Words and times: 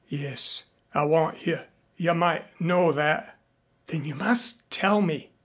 "Yes, 0.09 0.63
I 0.95 1.03
want 1.05 1.45
you. 1.45 1.59
You 1.95 2.15
might 2.15 2.59
know 2.59 2.91
that." 2.91 3.37
"Then 3.85 4.03
you 4.03 4.15
must 4.15 4.67
tell 4.71 4.99
me." 4.99 5.29